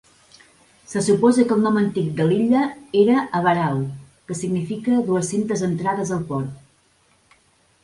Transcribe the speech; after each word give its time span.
Se 0.91 1.01
suposa 1.07 1.43
que 1.51 1.53
el 1.57 1.61
nom 1.65 1.77
antic 1.81 2.07
de 2.19 2.25
l"illa 2.29 2.63
era 3.03 3.19
"Avarau", 3.41 3.77
que 4.31 4.39
significa 4.41 5.05
"dues 5.13 5.31
centes 5.35 5.65
entrades 5.71 6.17
al 6.19 6.27
port". 6.33 7.41